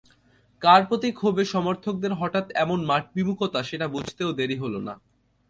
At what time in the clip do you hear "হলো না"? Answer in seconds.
4.57-4.93